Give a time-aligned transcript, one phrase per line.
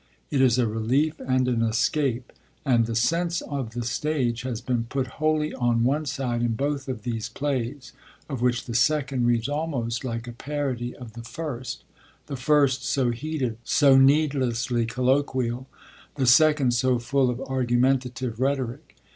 [0.31, 2.33] It is a relief and an escape;
[2.65, 6.87] and the sense of the stage has been put wholly on one side in both
[6.87, 7.93] of these plays,
[8.27, 11.83] of which the second reads almost like a parody of the first:
[12.25, 15.67] the first so heated, so needlessly colloquial,
[16.15, 18.95] the second so full of argumentative rhetoric.